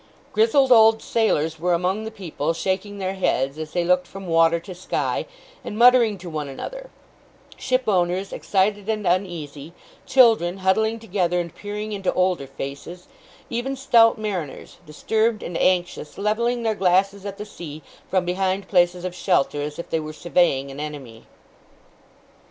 [0.33, 4.59] Grizzled old sailors were among the people, shaking their heads, as they looked from water
[4.59, 5.27] to sky,
[5.63, 6.89] and muttering to one another;
[7.55, 9.73] ship owners, excited and uneasy;
[10.07, 13.09] children, huddling together, and peering into older faces;
[13.47, 19.05] even stout mariners, disturbed and anxious, levelling their glasses at the sea from behind places
[19.05, 21.27] of shelter, as if they were surveying an enemy.